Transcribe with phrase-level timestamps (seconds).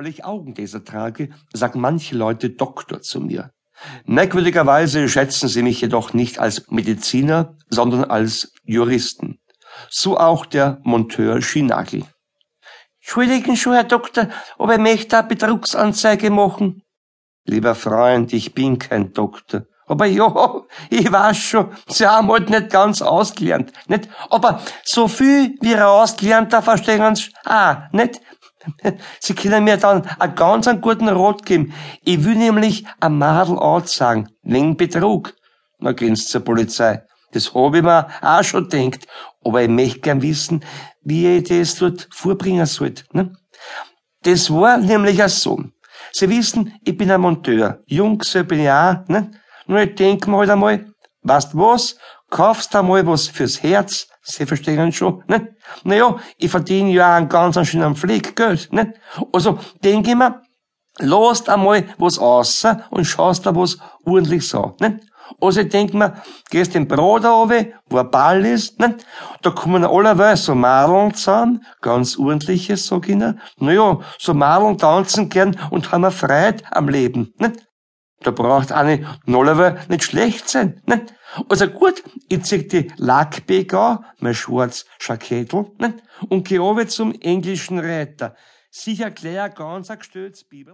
[0.00, 3.50] Weil ich Augengläser trage, sagen manche Leute Doktor zu mir.
[4.06, 9.40] Merkwürdigerweise schätzen sie mich jedoch nicht als Mediziner, sondern als Juristen.
[9.90, 12.04] So auch der Monteur Schinagel.
[13.02, 16.82] Entschuldigen schon, Herr Doktor, ob er möchte eine Betrugsanzeige machen?
[17.44, 19.66] Lieber Freund, ich bin kein Doktor.
[19.90, 24.08] Aber ja, ich weiß schon, Sie haben halt nicht ganz ausgelernt, nicht?
[24.30, 28.20] Aber so viel wie er ausgelernt, da verstehen Sie ah, nicht?
[29.18, 31.74] Sie können mir dann einen ganz einen guten Rot geben.
[32.04, 35.34] Ich will nämlich ein Madel sagen, wegen Betrug.
[35.80, 37.02] Na, Sie zur Polizei.
[37.32, 39.08] Das hab ich mir auch schon gedacht.
[39.44, 40.64] Aber ich möchte gern wissen,
[41.02, 43.06] wie ich das dort vorbringen sollte.
[43.12, 43.32] Ne?
[44.22, 45.64] Das war nämlich auch so.
[46.12, 47.80] Sie wissen, ich bin ein Monteur.
[47.86, 49.04] Jung so bin ich auch.
[49.08, 49.32] Ne?
[49.70, 50.84] Und ich denk mir halt einmal,
[51.22, 51.96] weißt was?
[52.28, 54.08] Kaufst einmal was fürs Herz.
[54.22, 55.54] Sie verstehen schon, ne?
[55.84, 58.94] Naja, ich verdiene ja einen ganz schönen Pfleggeld, ne?
[59.32, 60.42] Also, denk ich mir,
[60.98, 65.00] lasst einmal was aus und schaust da was ordentliches an, ne?
[65.40, 66.14] Also ich denk mir,
[66.50, 68.96] gehst den Brot runter, wo ein Ball ist, ne?
[69.42, 73.40] Da kommen allerweil so Madeln zusammen, ganz ordentliche, sag ich ihnen.
[73.58, 77.52] Naja, so Madeln tanzen gern und haben eine Freude am Leben, ne?
[78.22, 81.06] Da braucht eine normalerweise nicht schlecht sein, ne?
[81.48, 85.94] Also gut, ich zieh die Lackbeck an, mein schwarz Schakettel, ne?
[86.28, 88.36] Und geh runter zum englischen Reiter.
[88.70, 90.68] Sicher gleich ein ganz gestörtes Biber.